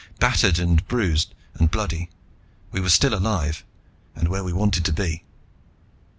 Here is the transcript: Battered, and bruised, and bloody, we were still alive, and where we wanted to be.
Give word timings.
Battered, 0.19 0.57
and 0.57 0.83
bruised, 0.87 1.35
and 1.53 1.69
bloody, 1.69 2.09
we 2.71 2.79
were 2.81 2.89
still 2.89 3.13
alive, 3.13 3.63
and 4.15 4.29
where 4.29 4.43
we 4.43 4.51
wanted 4.51 4.83
to 4.85 4.91
be. 4.93 5.23